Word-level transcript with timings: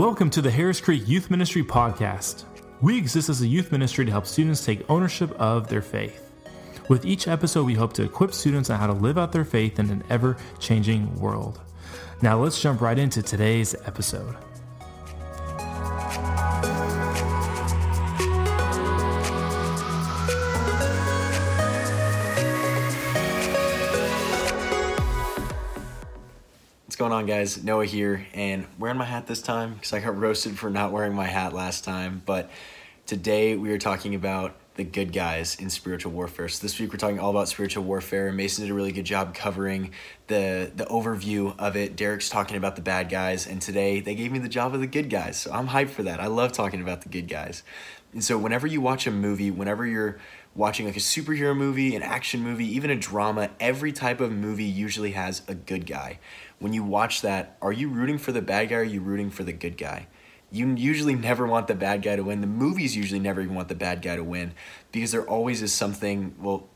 Welcome 0.00 0.30
to 0.30 0.40
the 0.40 0.50
Harris 0.50 0.80
Creek 0.80 1.06
Youth 1.06 1.30
Ministry 1.30 1.62
Podcast. 1.62 2.44
We 2.80 2.96
exist 2.96 3.28
as 3.28 3.42
a 3.42 3.46
youth 3.46 3.70
ministry 3.70 4.06
to 4.06 4.10
help 4.10 4.24
students 4.24 4.64
take 4.64 4.88
ownership 4.88 5.30
of 5.38 5.68
their 5.68 5.82
faith. 5.82 6.32
With 6.88 7.04
each 7.04 7.28
episode, 7.28 7.66
we 7.66 7.74
hope 7.74 7.92
to 7.92 8.04
equip 8.04 8.32
students 8.32 8.70
on 8.70 8.78
how 8.78 8.86
to 8.86 8.94
live 8.94 9.18
out 9.18 9.30
their 9.30 9.44
faith 9.44 9.78
in 9.78 9.90
an 9.90 10.02
ever 10.08 10.38
changing 10.58 11.14
world. 11.16 11.60
Now, 12.22 12.42
let's 12.42 12.62
jump 12.62 12.80
right 12.80 12.98
into 12.98 13.22
today's 13.22 13.74
episode. 13.84 14.36
Going 27.00 27.12
on, 27.12 27.24
guys? 27.24 27.64
Noah 27.64 27.86
here, 27.86 28.26
and 28.34 28.66
wearing 28.78 28.98
my 28.98 29.06
hat 29.06 29.26
this 29.26 29.40
time 29.40 29.72
because 29.72 29.94
I 29.94 30.00
got 30.00 30.18
roasted 30.18 30.58
for 30.58 30.68
not 30.68 30.92
wearing 30.92 31.14
my 31.14 31.24
hat 31.24 31.54
last 31.54 31.82
time. 31.82 32.20
But 32.26 32.50
today 33.06 33.56
we 33.56 33.72
are 33.72 33.78
talking 33.78 34.14
about 34.14 34.54
the 34.74 34.84
good 34.84 35.10
guys 35.10 35.54
in 35.54 35.70
spiritual 35.70 36.12
warfare. 36.12 36.46
So 36.50 36.60
this 36.60 36.78
week 36.78 36.92
we're 36.92 36.98
talking 36.98 37.18
all 37.18 37.30
about 37.30 37.48
spiritual 37.48 37.84
warfare. 37.84 38.30
Mason 38.32 38.64
did 38.64 38.70
a 38.70 38.74
really 38.74 38.92
good 38.92 39.06
job 39.06 39.34
covering 39.34 39.92
the 40.26 40.70
the 40.76 40.84
overview 40.84 41.58
of 41.58 41.74
it. 41.74 41.96
Derek's 41.96 42.28
talking 42.28 42.58
about 42.58 42.76
the 42.76 42.82
bad 42.82 43.08
guys, 43.08 43.46
and 43.46 43.62
today 43.62 44.00
they 44.00 44.14
gave 44.14 44.30
me 44.30 44.38
the 44.38 44.46
job 44.50 44.74
of 44.74 44.80
the 44.80 44.86
good 44.86 45.08
guys. 45.08 45.40
So 45.40 45.52
I'm 45.52 45.68
hyped 45.68 45.88
for 45.88 46.02
that. 46.02 46.20
I 46.20 46.26
love 46.26 46.52
talking 46.52 46.82
about 46.82 47.00
the 47.00 47.08
good 47.08 47.28
guys. 47.28 47.62
And 48.12 48.22
so 48.22 48.36
whenever 48.36 48.66
you 48.66 48.82
watch 48.82 49.06
a 49.06 49.10
movie, 49.10 49.50
whenever 49.50 49.86
you're 49.86 50.18
watching 50.54 50.86
like 50.86 50.96
a 50.96 51.00
superhero 51.00 51.56
movie, 51.56 51.94
an 51.94 52.02
action 52.02 52.42
movie, 52.42 52.66
even 52.66 52.90
a 52.90 52.96
drama, 52.96 53.50
every 53.60 53.92
type 53.92 54.20
of 54.20 54.32
movie 54.32 54.64
usually 54.64 55.12
has 55.12 55.42
a 55.48 55.54
good 55.54 55.86
guy 55.86 56.18
when 56.60 56.74
you 56.74 56.84
watch 56.84 57.22
that, 57.22 57.56
are 57.60 57.72
you 57.72 57.88
rooting 57.88 58.18
for 58.18 58.32
the 58.32 58.42
bad 58.42 58.68
guy 58.68 58.76
or 58.76 58.80
are 58.80 58.84
you 58.84 59.00
rooting 59.00 59.30
for 59.30 59.42
the 59.42 59.52
good 59.52 59.76
guy? 59.76 60.06
You 60.52 60.68
usually 60.74 61.14
never 61.14 61.46
want 61.46 61.66
the 61.68 61.74
bad 61.74 62.02
guy 62.02 62.16
to 62.16 62.22
win. 62.22 62.42
The 62.42 62.46
movies 62.46 62.96
usually 62.96 63.20
never 63.20 63.40
even 63.40 63.54
want 63.54 63.68
the 63.68 63.74
bad 63.74 64.02
guy 64.02 64.16
to 64.16 64.24
win 64.24 64.52
because 64.92 65.10
there 65.12 65.26
always 65.26 65.62
is 65.62 65.72
something, 65.72 66.34
well, 66.38 66.68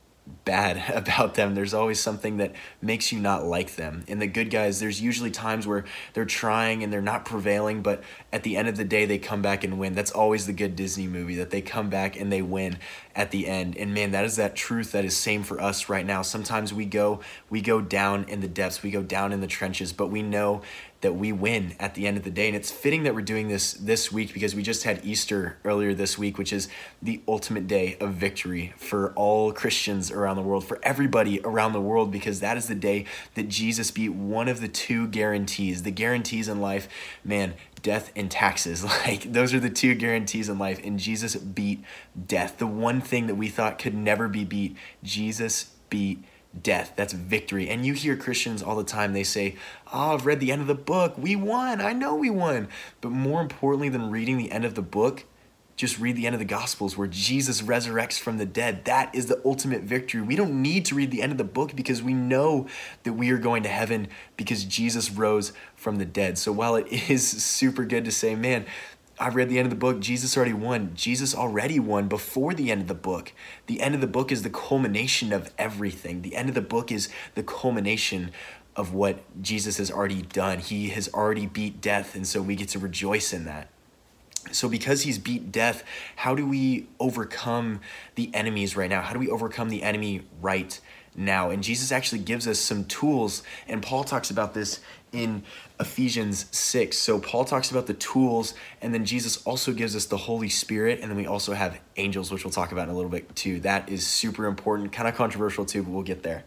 bad 0.45 0.83
about 0.95 1.35
them. 1.35 1.55
There's 1.55 1.75
always 1.75 2.01
something 2.01 2.39
that 2.39 2.53
makes 2.81 3.13
you 3.13 3.19
not 3.19 3.45
like 3.45 3.77
them. 3.77 4.05
And 4.09 4.21
the 4.21 4.27
good 4.27 4.51
guys, 4.51 4.81
there's 4.81 5.01
usually 5.01 5.31
times 5.31 5.67
where 5.67 5.85
they're 6.13 6.25
trying 6.25 6.83
and 6.83 6.93
they're 6.93 7.03
not 7.03 7.25
prevailing, 7.25 7.83
but 7.83 8.03
at 8.33 8.43
the 8.43 8.57
end 8.57 8.69
of 8.69 8.77
the 8.77 8.85
day, 8.85 9.05
they 9.05 9.19
come 9.19 9.43
back 9.43 9.65
and 9.65 9.79
win. 9.79 9.95
That's 9.95 10.11
always 10.11 10.47
the 10.47 10.53
good 10.53 10.77
Disney 10.77 11.07
movie 11.07 11.37
that 11.37 11.51
they 11.51 11.61
come 11.61 11.91
back 11.91 12.19
and 12.19 12.33
they 12.33 12.43
win 12.43 12.79
at 13.15 13.31
the 13.31 13.47
end. 13.47 13.77
And 13.77 13.95
man, 13.95 14.11
that 14.13 14.25
is 14.25 14.37
that 14.37 14.57
truth 14.57 14.93
that 14.93 15.05
is 15.05 15.17
same 15.17 15.43
for 15.43 15.61
us 15.61 15.89
right 15.89 16.07
now. 16.07 16.23
Sometimes 16.23 16.73
we 16.73 16.85
go 16.85 17.21
we 17.51 17.61
go 17.61 17.81
down 17.81 18.25
in 18.25 18.41
the 18.41 18.49
depths, 18.49 18.83
we 18.83 18.91
go 18.91 19.03
down 19.03 19.33
in 19.33 19.41
the 19.41 19.47
trenches, 19.47 19.93
but 19.93 20.09
we 20.09 20.23
know 20.23 20.63
that 21.05 21.13
we 21.13 21.31
win 21.33 21.77
at 21.79 21.95
the 21.95 22.07
end 22.07 22.17
of 22.17 22.23
the 22.23 22.31
day. 22.31 22.47
And 22.47 22.57
it's 22.57 22.71
fitting 22.71 23.03
that 23.03 23.15
we're 23.15 23.21
doing 23.21 23.49
this 23.49 23.75
this 23.75 24.11
week 24.11 24.33
because 24.33 24.55
we 24.55 24.63
just 24.63 24.85
had 24.85 25.05
Easter 25.05 25.59
earlier 25.63 25.93
this 25.93 26.17
week, 26.17 26.39
which 26.39 26.51
is 26.51 26.67
the 27.03 27.21
ultimate 27.29 27.67
day 27.67 27.99
of 28.01 28.15
victory 28.15 28.73
for 28.79 29.13
all 29.13 29.53
Christians 29.53 30.11
around 30.11 30.37
the 30.37 30.43
world, 30.43 30.67
for 30.67 30.81
everybody 30.83 31.43
around 31.45 31.75
the 31.75 31.81
world, 31.81 32.11
because 32.11 32.41
that 32.41 32.57
is 32.57 32.69
the 32.69 32.75
day 32.75 33.05
that 33.35 33.51
Jesus 33.51 33.91
beat 33.91 34.15
one 34.15 34.49
of 34.49 34.63
the 34.63 34.67
two 34.67 35.07
guarantees. 35.07 35.83
The 35.83 35.91
guarantees 35.91 36.49
in 36.49 36.63
life, 36.63 36.89
man, 37.23 37.53
death 37.83 38.11
and 38.17 38.31
taxes. 38.31 38.83
Like 39.05 39.31
those 39.31 39.53
are 39.53 39.61
the 39.61 39.69
two 39.69 39.95
guarantees 39.95 40.49
in 40.49 40.59
life. 40.59 40.81
And 40.83 40.99
Jesus 40.99 41.37
beat 41.37 41.85
death. 42.27 42.57
The 42.57 42.67
one 42.67 43.03
thing 43.03 43.27
that 43.27 43.35
we 43.35 43.49
thought 43.49 43.79
could 43.79 43.95
never 43.95 44.27
be 44.27 44.45
beat, 44.45 44.75
Jesus 45.03 45.71
beat 45.91 46.25
death. 46.63 46.93
That's 46.97 47.13
victory. 47.13 47.69
And 47.69 47.85
you 47.85 47.95
hear 47.95 48.17
Christians 48.17 48.63
all 48.63 48.77
the 48.77 48.85
time, 48.85 49.13
they 49.13 49.25
say, 49.25 49.57
Oh, 49.93 50.15
I've 50.15 50.27
read 50.27 50.41
the 50.41 50.53
end 50.53 50.61
of 50.61 50.67
the 50.67 50.75
book. 50.75 51.17
We 51.19 51.37
won. 51.37 51.81
I 51.81 51.93
know 51.93 52.15
we 52.15 52.31
won. 52.31 52.69
But 53.01 53.11
more 53.11 53.41
importantly 53.41 53.89
than 53.89 54.11
reading 54.11 54.39
the 54.39 54.53
end 54.53 54.65
of 54.65 54.75
the 54.75 54.83
book, 54.83 55.25
just 55.77 55.99
read 55.99 56.15
the 56.15 56.27
end 56.27 56.35
of 56.35 56.39
the 56.39 56.45
Gospels 56.45 56.97
where 56.97 57.09
Jesus 57.09 57.63
resurrects 57.63 58.19
from 58.19 58.39
the 58.39 58.47
dead. 58.47 58.85
That 58.85 59.13
is 59.13 59.27
the 59.27 59.41
ultimate 59.45 59.83
victory. 59.83 60.23
We 60.23 60.37
don't 60.37 60.63
need 60.63 60.85
to 60.87 60.95
read 60.95 61.11
the 61.11 61.21
end 61.21 61.33
of 61.33 61.39
the 61.39 61.45
book 61.45 61.75
because 61.75 62.01
we 62.01 62.15
know 62.15 62.69
that 63.03 63.15
we 63.15 63.31
are 63.31 63.39
going 63.39 63.65
to 63.65 63.69
heaven 63.69 64.07
because 64.37 64.65
Jesus 64.65 65.11
rose 65.11 65.53
from 65.75 65.97
the 65.97 66.05
dead. 66.05 66.39
So 66.39 66.53
while 66.53 66.77
it 66.77 66.87
is 67.11 67.27
super 67.27 67.85
good 67.85 68.05
to 68.05 68.13
say, 68.13 68.37
man, 68.37 68.67
I 69.19 69.29
read 69.29 69.49
the 69.49 69.59
end 69.59 69.67
of 69.67 69.71
the 69.71 69.77
book. 69.77 70.01
Jesus 70.01 70.37
already 70.37 70.53
won. 70.53 70.91
Jesus 70.95 71.35
already 71.35 71.79
won 71.79 72.09
before 72.09 72.53
the 72.53 72.71
end 72.71 72.83
of 72.83 72.89
the 72.89 72.95
book. 72.95 73.33
The 73.67 73.81
end 73.81 73.95
of 73.95 74.01
the 74.01 74.09
book 74.09 74.33
is 74.33 74.43
the 74.43 74.51
culmination 74.51 75.33
of 75.33 75.53
everything. 75.57 76.23
The 76.23 76.35
end 76.35 76.49
of 76.49 76.55
the 76.55 76.61
book 76.61 76.91
is 76.91 77.09
the 77.35 77.45
culmination 77.45 78.33
of 78.77 78.93
what 78.93 79.21
Jesus 79.41 79.77
has 79.77 79.91
already 79.91 80.23
done. 80.23 80.59
He 80.59 80.89
has 80.89 81.09
already 81.15 81.47
beat 81.47 81.81
death, 81.81 82.17
and 82.17 82.27
so 82.27 82.43
we 82.43 82.57
get 82.57 82.69
to 82.71 82.79
rejoice 82.81 83.33
in 83.33 83.45
that. 83.45 83.69
So, 84.53 84.69
because 84.69 85.03
he's 85.03 85.19
beat 85.19 85.51
death, 85.53 85.85
how 86.17 86.35
do 86.35 86.47
we 86.47 86.89
overcome 87.01 87.81
the 88.17 88.35
enemies 88.35 88.77
right 88.77 88.91
now? 88.91 89.01
How 89.01 89.13
do 89.13 89.19
we 89.19 89.31
overcome 89.31 89.71
the 89.71 89.83
enemy 89.83 90.23
right 90.43 90.79
now? 91.15 91.51
And 91.51 91.63
Jesus 91.63 91.93
actually 91.93 92.21
gives 92.21 92.47
us 92.47 92.59
some 92.59 92.85
tools, 92.85 93.43
and 93.69 93.83
Paul 93.83 94.05
talks 94.05 94.31
about 94.31 94.55
this 94.55 94.81
in 95.13 95.43
Ephesians 95.79 96.47
6. 96.51 96.97
So 96.97 97.19
Paul 97.19 97.45
talks 97.45 97.71
about 97.71 97.87
the 97.87 97.95
tools, 97.95 98.55
and 98.83 98.93
then 98.93 99.05
Jesus 99.05 99.43
also 99.45 99.73
gives 99.73 99.95
us 99.95 100.07
the 100.07 100.17
Holy 100.17 100.49
Spirit, 100.49 101.01
and 101.01 101.11
then 101.11 101.17
we 101.17 101.27
also 101.27 101.55
have 101.55 101.81
angels, 101.97 102.31
which 102.31 102.45
we'll 102.45 102.53
talk 102.53 102.73
about 102.73 102.89
in 102.89 102.91
a 102.91 102.97
little 102.97 103.11
bit 103.11 103.35
too. 103.37 103.61
That 103.61 103.89
is 103.89 104.07
super 104.07 104.47
important, 104.47 104.93
kind 104.93 105.09
of 105.09 105.15
controversial 105.15 105.65
too, 105.65 105.83
but 105.83 105.91
we'll 105.91 106.03
get 106.03 106.23
there. 106.23 106.45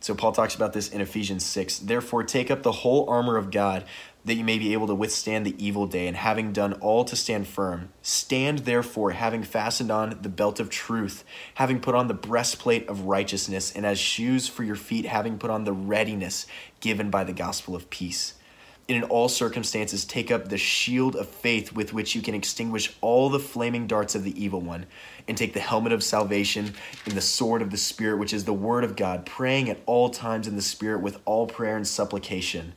So 0.00 0.14
Paul 0.14 0.32
talks 0.32 0.54
about 0.54 0.72
this 0.72 0.88
in 0.88 1.02
Ephesians 1.02 1.44
6. 1.44 1.80
Therefore, 1.80 2.24
take 2.24 2.50
up 2.50 2.62
the 2.62 2.72
whole 2.72 3.08
armor 3.08 3.36
of 3.36 3.50
God 3.50 3.84
that 4.24 4.34
you 4.34 4.44
may 4.44 4.58
be 4.58 4.72
able 4.72 4.86
to 4.86 4.94
withstand 4.94 5.46
the 5.46 5.64
evil 5.64 5.86
day, 5.86 6.06
and 6.06 6.16
having 6.16 6.52
done 6.52 6.74
all 6.74 7.04
to 7.04 7.16
stand 7.16 7.46
firm. 7.46 7.90
Stand 8.02 8.60
therefore, 8.60 9.12
having 9.12 9.42
fastened 9.42 9.90
on 9.90 10.18
the 10.20 10.28
belt 10.28 10.60
of 10.60 10.68
truth, 10.68 11.24
having 11.54 11.80
put 11.80 11.94
on 11.94 12.08
the 12.08 12.14
breastplate 12.14 12.86
of 12.88 13.06
righteousness, 13.06 13.72
and 13.74 13.86
as 13.86 13.98
shoes 13.98 14.46
for 14.46 14.62
your 14.62 14.76
feet, 14.76 15.06
having 15.06 15.38
put 15.38 15.50
on 15.50 15.64
the 15.64 15.72
readiness 15.72 16.46
given 16.80 17.10
by 17.10 17.24
the 17.24 17.32
gospel 17.32 17.74
of 17.74 17.88
peace. 17.88 18.34
And 18.88 18.96
in 18.96 19.04
all 19.04 19.28
circumstances, 19.28 20.04
take 20.04 20.30
up 20.30 20.48
the 20.48 20.58
shield 20.58 21.14
of 21.14 21.28
faith 21.28 21.72
with 21.72 21.92
which 21.92 22.14
you 22.14 22.22
can 22.22 22.34
extinguish 22.34 22.92
all 23.00 23.30
the 23.30 23.38
flaming 23.38 23.86
darts 23.86 24.14
of 24.14 24.24
the 24.24 24.42
evil 24.42 24.60
one, 24.60 24.86
and 25.28 25.36
take 25.36 25.52
the 25.52 25.60
helmet 25.60 25.92
of 25.92 26.02
salvation 26.02 26.74
and 27.04 27.14
the 27.14 27.20
sword 27.20 27.62
of 27.62 27.70
the 27.70 27.76
Spirit, 27.76 28.18
which 28.18 28.32
is 28.32 28.44
the 28.44 28.52
word 28.52 28.82
of 28.82 28.96
God, 28.96 29.24
praying 29.26 29.70
at 29.70 29.78
all 29.86 30.10
times 30.10 30.48
in 30.48 30.56
the 30.56 30.62
Spirit 30.62 31.02
with 31.02 31.20
all 31.24 31.46
prayer 31.46 31.76
and 31.76 31.86
supplication 31.86 32.72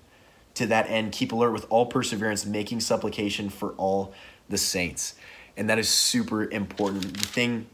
to 0.55 0.67
that 0.67 0.89
end, 0.89 1.11
keep 1.11 1.31
alert 1.31 1.51
with 1.51 1.65
all 1.69 1.85
perseverance, 1.85 2.45
making 2.45 2.79
supplication 2.79 3.49
for 3.49 3.71
all 3.71 4.13
the 4.49 4.57
saints. 4.57 5.15
And 5.57 5.69
that 5.69 5.79
is 5.79 5.89
super 5.89 6.49
important. 6.49 7.17
The 7.17 7.25
thing 7.25 7.67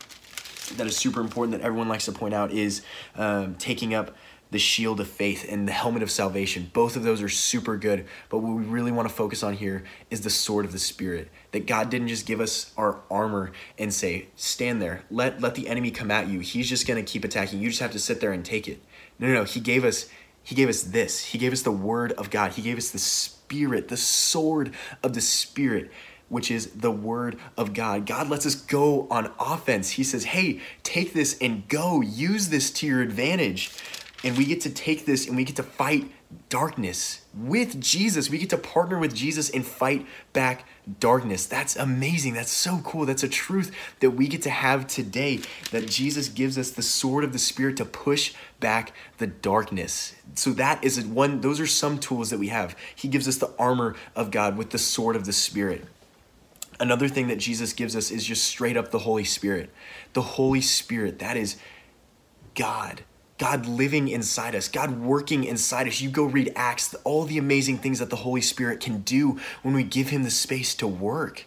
that 0.78 0.88
is 0.88 0.96
super 0.96 1.20
important 1.20 1.58
that 1.58 1.66
everyone 1.66 1.90
likes 1.90 2.06
to 2.06 2.12
point 2.12 2.34
out 2.34 2.52
is 2.52 2.82
um, 3.16 3.56
taking 3.56 3.94
up 3.94 4.16
the 4.52 4.60
shield 4.60 5.00
of 5.00 5.08
faith 5.08 5.46
and 5.50 5.68
the 5.68 5.72
helmet 5.72 6.02
of 6.02 6.10
salvation. 6.10 6.70
Both 6.74 6.96
of 6.96 7.04
those 7.04 7.22
are 7.22 7.30
super 7.30 7.78
good, 7.78 8.06
but 8.30 8.40
what 8.40 8.56
we 8.56 8.64
really 8.64 8.92
want 8.92 9.08
to 9.08 9.14
focus 9.14 9.44
on 9.44 9.54
here 9.54 9.84
is 10.10 10.22
the 10.22 10.30
sword 10.30 10.66
of 10.66 10.72
the 10.72 10.80
spirit. 10.80 11.30
That 11.52 11.68
God 11.68 11.90
didn't 11.90 12.08
just 12.08 12.26
give 12.26 12.42
us 12.42 12.72
our 12.78 13.00
armor 13.12 13.52
and 13.78 13.94
say, 13.94 14.28
"Stand 14.36 14.82
there. 14.82 15.04
Let 15.12 15.42
let 15.42 15.56
the 15.56 15.68
enemy 15.68 15.92
come 15.92 16.12
at 16.12 16.28
you. 16.28 16.40
He's 16.40 16.70
just 16.70 16.88
going 16.88 17.04
to 17.04 17.12
keep 17.12 17.24
attacking. 17.24 17.60
You 17.60 17.70
just 17.70 17.82
have 17.82 17.92
to 17.92 18.00
sit 18.00 18.22
there 18.22 18.32
and 18.32 18.44
take 18.44 18.68
it." 18.68 18.82
No, 19.20 19.28
no, 19.28 19.34
no. 19.34 19.44
He 19.44 19.60
gave 19.60 19.84
us 19.84 20.08
he 20.44 20.56
gave 20.56 20.70
us 20.70 20.81
this. 20.81 21.26
He 21.26 21.38
gave 21.38 21.54
us 21.54 21.62
the 21.62 21.72
word 21.72 22.12
of 22.14 22.30
God. 22.30 22.54
He 22.54 22.62
gave 22.62 22.78
us 22.78 22.90
the 22.90 22.98
spirit, 22.98 23.88
the 23.88 23.98
sword 23.98 24.74
of 25.04 25.14
the 25.14 25.22
spirit, 25.22 25.92
which 26.28 26.50
is 26.50 26.68
the 26.68 26.92
word 26.92 27.38
of 27.58 27.74
God. 27.74 28.06
God 28.06 28.30
lets 28.30 28.46
us 28.46 28.56
go 28.56 29.08
on 29.12 29.31
offense. 29.40 29.92
He 29.92 30.04
says, 30.04 30.24
hey, 30.24 30.62
take 30.84 31.14
this 31.14 31.38
and 31.40 31.68
go. 31.68 32.01
Use 32.01 32.50
this 32.50 32.72
to 32.72 32.88
your 32.88 33.01
advantage. 33.01 33.72
And 34.24 34.38
we 34.38 34.45
get 34.45 34.62
to 34.62 34.69
take 34.69 35.06
this 35.06 35.27
and 35.27 35.38
we 35.38 35.45
get 35.45 35.56
to 35.57 35.63
fight 35.63 36.12
darkness 36.50 37.21
with 37.33 37.80
Jesus. 37.80 38.30
We 38.30 38.38
get 38.38 38.50
to 38.51 38.57
partner 38.57 39.00
with 39.00 39.16
Jesus 39.16 39.50
and 39.50 39.66
fight 39.66 40.06
back 40.33 40.66
darkness. 41.00 41.45
That's 41.45 41.75
amazing. 41.75 42.33
That's 42.33 42.51
so 42.51 42.80
cool. 42.83 43.06
That's 43.06 43.24
a 43.24 43.30
truth 43.30 43.71
that 44.01 44.12
we 44.12 44.27
get 44.27 44.42
to 44.44 44.50
have 44.50 44.88
today 44.88 45.39
that 45.71 45.88
Jesus 45.88 46.27
gives 46.27 46.57
us 46.57 46.71
the 46.71 46.81
sword 46.81 47.24
of 47.24 47.33
the 47.33 47.39
spirit 47.39 47.77
to 47.77 47.86
push 47.86 48.33
back 48.60 48.92
the 49.18 49.27
darkness. 49.27 50.16
So 50.36 50.51
that 50.51 50.83
is 50.83 51.04
one 51.06 51.42
those 51.42 51.60
are 51.60 51.68
some 51.68 51.98
tools 51.98 52.30
that 52.30 52.39
we 52.39 52.50
have. 52.50 52.75
He 52.95 53.07
gives 53.07 53.27
us 53.27 53.38
the 53.38 53.54
armor 53.57 53.95
of 54.15 54.31
God 54.31 54.57
with 54.57 54.72
the 54.72 54.77
sword 54.77 55.15
of 55.15 55.25
the 55.25 55.33
spirit. 55.33 55.86
Another 56.80 57.07
thing 57.07 57.27
that 57.27 57.39
Jesus 57.39 57.74
gives 57.74 57.95
us 57.95 58.12
is 58.12 58.24
just 58.24 58.45
straight 58.45 58.77
up 58.77 58.92
the 58.92 59.00
Holy 59.00 59.25
Spirit. 59.25 59.69
The 60.13 60.22
Holy 60.22 60.62
Spirit, 60.62 61.19
that 61.19 61.36
is 61.36 61.57
God 62.56 63.04
God 63.39 63.65
living 63.65 64.07
inside 64.07 64.53
us, 64.53 64.68
God 64.68 65.00
working 65.00 65.44
inside 65.44 65.88
us. 65.88 66.01
You 66.01 66.09
go 66.09 66.25
read 66.25 66.53
Acts, 66.56 66.94
all 67.03 67.24
the 67.24 67.39
amazing 67.39 67.80
things 67.80 67.97
that 68.00 68.12
the 68.12 68.18
Holy 68.18 68.41
Spirit 68.41 68.80
can 68.80 69.01
do 69.01 69.39
when 69.63 69.74
we 69.74 69.83
give 69.83 70.09
Him 70.09 70.24
the 70.24 70.30
space 70.30 70.75
to 70.75 70.88
work. 70.88 71.45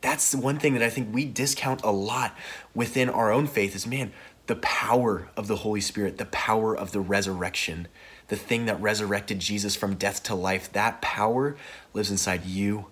That's 0.00 0.30
the 0.30 0.38
one 0.38 0.58
thing 0.58 0.74
that 0.74 0.82
I 0.82 0.90
think 0.90 1.12
we 1.12 1.24
discount 1.24 1.82
a 1.82 1.90
lot 1.90 2.36
within 2.74 3.10
our 3.10 3.32
own 3.32 3.48
faith 3.48 3.74
is 3.74 3.86
man, 3.86 4.12
the 4.46 4.56
power 4.56 5.28
of 5.36 5.48
the 5.48 5.56
Holy 5.56 5.80
Spirit, 5.80 6.18
the 6.18 6.26
power 6.26 6.76
of 6.76 6.92
the 6.92 7.00
resurrection, 7.00 7.88
the 8.28 8.36
thing 8.36 8.66
that 8.66 8.80
resurrected 8.80 9.40
Jesus 9.40 9.74
from 9.74 9.94
death 9.94 10.22
to 10.24 10.34
life, 10.34 10.72
that 10.72 11.02
power 11.02 11.56
lives 11.92 12.10
inside 12.10 12.44
you 12.44 12.86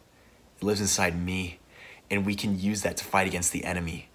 it 0.60 0.64
lives 0.64 0.80
inside 0.80 1.20
me. 1.20 1.58
And 2.10 2.26
we 2.26 2.34
can 2.34 2.58
use 2.58 2.82
that 2.82 2.96
to 2.98 3.04
fight 3.04 3.26
against 3.26 3.52
the 3.52 3.64
enemy. 3.64 4.08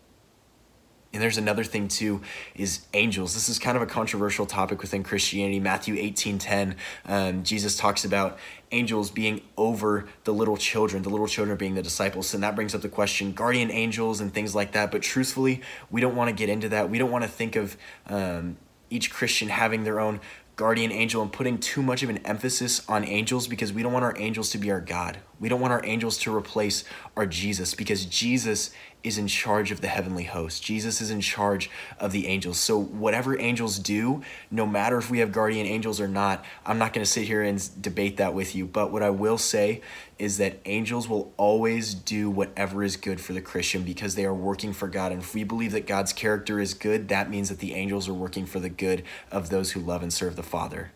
And 1.13 1.21
there's 1.21 1.37
another 1.37 1.63
thing 1.63 1.87
too, 1.87 2.21
is 2.55 2.87
angels. 2.95 3.35
This 3.35 3.47
is 3.47 3.59
kind 3.59 3.77
of 3.77 3.83
a 3.83 3.85
controversial 3.85 4.47
topic 4.47 4.81
within 4.81 5.03
Christianity. 5.03 5.59
Matthew 5.59 5.95
18 5.95 6.39
10, 6.39 6.75
um, 7.05 7.43
Jesus 7.43 7.77
talks 7.77 8.03
about 8.03 8.39
angels 8.71 9.11
being 9.11 9.41
over 9.55 10.05
the 10.23 10.33
little 10.33 10.57
children, 10.57 11.03
the 11.03 11.11
little 11.11 11.27
children 11.27 11.55
being 11.55 11.75
the 11.75 11.83
disciples. 11.83 12.33
And 12.33 12.41
that 12.43 12.55
brings 12.55 12.73
up 12.73 12.81
the 12.81 12.89
question 12.89 13.31
guardian 13.31 13.69
angels 13.69 14.21
and 14.21 14.33
things 14.33 14.55
like 14.55 14.71
that. 14.71 14.91
But 14.91 15.03
truthfully, 15.03 15.61
we 15.91 16.01
don't 16.01 16.15
want 16.15 16.29
to 16.29 16.35
get 16.35 16.49
into 16.49 16.69
that. 16.69 16.89
We 16.89 16.97
don't 16.97 17.11
want 17.11 17.23
to 17.23 17.29
think 17.29 17.55
of 17.55 17.77
um, 18.07 18.57
each 18.89 19.11
Christian 19.11 19.49
having 19.49 19.83
their 19.83 19.99
own 19.99 20.19
guardian 20.55 20.91
angel 20.91 21.21
and 21.21 21.31
putting 21.31 21.57
too 21.57 21.81
much 21.81 22.03
of 22.03 22.09
an 22.09 22.17
emphasis 22.19 22.87
on 22.87 23.03
angels 23.03 23.47
because 23.47 23.73
we 23.73 23.81
don't 23.81 23.93
want 23.93 24.05
our 24.05 24.15
angels 24.17 24.49
to 24.51 24.57
be 24.57 24.71
our 24.71 24.81
God. 24.81 25.19
We 25.39 25.49
don't 25.49 25.59
want 25.59 25.73
our 25.73 25.85
angels 25.85 26.17
to 26.19 26.35
replace 26.35 26.83
our 27.17 27.25
Jesus 27.25 27.73
because 27.73 28.05
Jesus 28.05 28.71
is 29.03 29.17
in 29.17 29.27
charge 29.27 29.71
of 29.71 29.81
the 29.81 29.87
heavenly 29.87 30.23
host. 30.23 30.63
Jesus 30.63 31.01
is 31.01 31.11
in 31.11 31.19
charge 31.19 31.69
of 31.99 32.11
the 32.11 32.27
angels. 32.27 32.57
So, 32.57 32.79
whatever 32.79 33.37
angels 33.37 33.77
do, 33.77 34.21
no 34.49 34.65
matter 34.65 34.97
if 34.97 35.09
we 35.09 35.19
have 35.19 35.31
guardian 35.31 35.67
angels 35.67 35.99
or 35.99 36.07
not, 36.07 36.43
I'm 36.65 36.77
not 36.77 36.93
going 36.93 37.03
to 37.03 37.09
sit 37.09 37.27
here 37.27 37.41
and 37.41 37.69
debate 37.81 38.17
that 38.17 38.33
with 38.33 38.55
you. 38.55 38.65
But 38.65 38.91
what 38.91 39.03
I 39.03 39.09
will 39.09 39.37
say 39.37 39.81
is 40.17 40.37
that 40.37 40.59
angels 40.65 41.09
will 41.09 41.33
always 41.35 41.93
do 41.93 42.29
whatever 42.29 42.83
is 42.83 42.95
good 42.95 43.19
for 43.19 43.33
the 43.33 43.41
Christian 43.41 43.83
because 43.83 44.15
they 44.15 44.25
are 44.25 44.33
working 44.33 44.71
for 44.71 44.87
God. 44.87 45.11
And 45.11 45.21
if 45.21 45.33
we 45.33 45.43
believe 45.43 45.73
that 45.73 45.85
God's 45.85 46.13
character 46.13 46.59
is 46.59 46.73
good, 46.73 47.09
that 47.09 47.29
means 47.29 47.49
that 47.49 47.59
the 47.59 47.73
angels 47.73 48.07
are 48.07 48.13
working 48.13 48.45
for 48.45 48.59
the 48.59 48.69
good 48.69 49.03
of 49.31 49.49
those 49.49 49.71
who 49.71 49.81
love 49.81 50.01
and 50.01 50.13
serve 50.13 50.37
the 50.37 50.43
Father. 50.43 50.91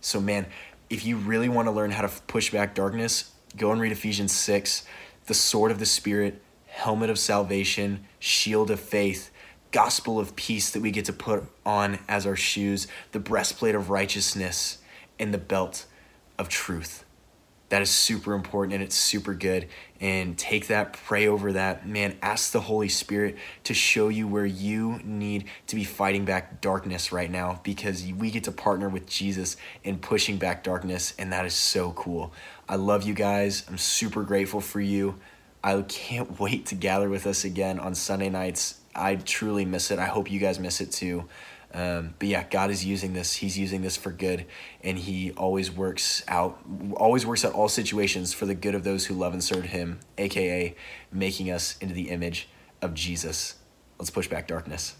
So, 0.00 0.20
man, 0.20 0.46
if 0.88 1.04
you 1.04 1.16
really 1.16 1.48
want 1.48 1.66
to 1.66 1.72
learn 1.72 1.90
how 1.90 2.06
to 2.06 2.22
push 2.26 2.50
back 2.50 2.74
darkness, 2.74 3.33
go 3.56 3.72
and 3.72 3.80
read 3.80 3.92
Ephesians 3.92 4.32
6, 4.32 4.84
the 5.26 5.34
sword 5.34 5.70
of 5.70 5.78
the 5.78 5.86
Spirit 5.86 6.42
helmet 6.66 7.08
of 7.08 7.18
salvation, 7.18 8.04
shield 8.18 8.70
of 8.70 8.80
faith, 8.80 9.30
gospel 9.70 10.18
of 10.18 10.34
peace 10.34 10.70
that 10.70 10.82
we 10.82 10.90
get 10.90 11.04
to 11.04 11.12
put 11.12 11.44
on 11.64 11.98
as 12.08 12.26
our 12.26 12.36
shoes, 12.36 12.88
the 13.12 13.20
breastplate 13.20 13.74
of 13.74 13.90
righteousness, 13.90 14.78
and 15.18 15.32
the 15.32 15.38
belt 15.38 15.86
of 16.36 16.48
truth. 16.48 17.04
That 17.74 17.82
is 17.82 17.90
super 17.90 18.34
important 18.34 18.72
and 18.74 18.84
it's 18.84 18.94
super 18.94 19.34
good. 19.34 19.66
And 20.00 20.38
take 20.38 20.68
that, 20.68 20.92
pray 20.92 21.26
over 21.26 21.54
that. 21.54 21.88
Man, 21.88 22.16
ask 22.22 22.52
the 22.52 22.60
Holy 22.60 22.88
Spirit 22.88 23.36
to 23.64 23.74
show 23.74 24.10
you 24.10 24.28
where 24.28 24.46
you 24.46 25.00
need 25.02 25.46
to 25.66 25.74
be 25.74 25.82
fighting 25.82 26.24
back 26.24 26.60
darkness 26.60 27.10
right 27.10 27.28
now 27.28 27.58
because 27.64 28.06
we 28.12 28.30
get 28.30 28.44
to 28.44 28.52
partner 28.52 28.88
with 28.88 29.08
Jesus 29.08 29.56
in 29.82 29.98
pushing 29.98 30.36
back 30.36 30.62
darkness. 30.62 31.14
And 31.18 31.32
that 31.32 31.46
is 31.46 31.54
so 31.54 31.90
cool. 31.94 32.32
I 32.68 32.76
love 32.76 33.02
you 33.02 33.12
guys. 33.12 33.64
I'm 33.68 33.76
super 33.76 34.22
grateful 34.22 34.60
for 34.60 34.80
you. 34.80 35.18
I 35.64 35.82
can't 35.82 36.38
wait 36.38 36.66
to 36.66 36.76
gather 36.76 37.10
with 37.10 37.26
us 37.26 37.44
again 37.44 37.80
on 37.80 37.96
Sunday 37.96 38.28
nights. 38.28 38.78
I 38.94 39.16
truly 39.16 39.64
miss 39.64 39.90
it. 39.90 39.98
I 39.98 40.06
hope 40.06 40.30
you 40.30 40.38
guys 40.38 40.60
miss 40.60 40.80
it 40.80 40.92
too. 40.92 41.24
Um, 41.74 42.14
but 42.20 42.28
yeah, 42.28 42.44
God 42.48 42.70
is 42.70 42.84
using 42.84 43.12
this. 43.12 43.34
He's 43.34 43.58
using 43.58 43.82
this 43.82 43.96
for 43.96 44.12
good, 44.12 44.46
and 44.82 44.96
He 44.96 45.32
always 45.32 45.72
works 45.72 46.22
out, 46.28 46.60
always 46.94 47.26
works 47.26 47.44
out 47.44 47.52
all 47.52 47.68
situations 47.68 48.32
for 48.32 48.46
the 48.46 48.54
good 48.54 48.76
of 48.76 48.84
those 48.84 49.06
who 49.06 49.14
love 49.14 49.32
and 49.32 49.42
serve 49.42 49.64
Him, 49.64 49.98
aka 50.16 50.76
making 51.12 51.50
us 51.50 51.76
into 51.78 51.92
the 51.92 52.10
image 52.10 52.48
of 52.80 52.94
Jesus. 52.94 53.56
Let's 53.98 54.10
push 54.10 54.28
back 54.28 54.46
darkness. 54.46 54.94